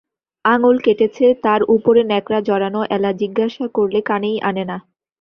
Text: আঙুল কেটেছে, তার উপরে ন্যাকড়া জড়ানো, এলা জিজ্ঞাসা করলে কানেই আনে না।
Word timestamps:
আঙুল 0.45 0.75
কেটেছে, 0.79 1.25
তার 1.43 1.61
উপরে 1.75 2.01
ন্যাকড়া 2.03 2.39
জড়ানো, 2.41 2.81
এলা 2.95 3.11
জিজ্ঞাসা 3.21 3.65
করলে 3.77 3.99
কানেই 4.09 4.37
আনে 4.49 4.63
না। 4.65 4.77